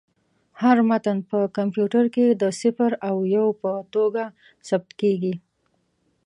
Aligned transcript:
هر 0.61 0.77
متن 0.89 1.17
په 1.29 1.39
کمپیوټر 1.57 2.05
کې 2.15 2.25
د 2.41 2.43
صفر 2.61 2.91
او 3.09 3.15
یو 3.35 3.47
په 3.61 3.71
توګه 3.93 4.23
ثبت 4.67 4.89
کېږي. 5.01 5.33